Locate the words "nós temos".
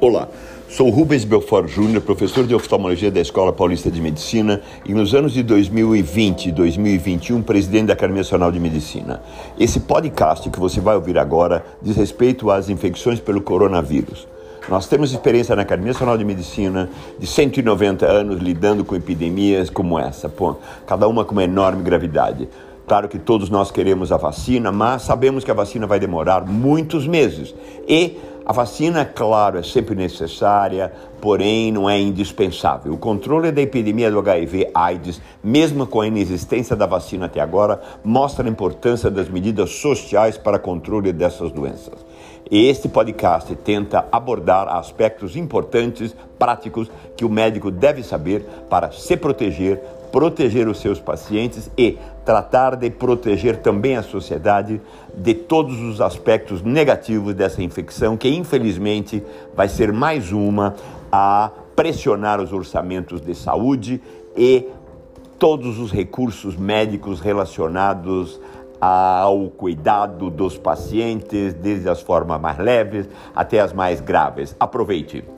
14.68-15.12